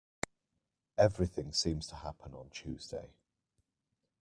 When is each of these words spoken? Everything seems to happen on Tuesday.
Everything 0.97 1.51
seems 1.53 1.85
to 1.85 1.95
happen 1.97 2.33
on 2.33 2.49
Tuesday. 2.49 3.13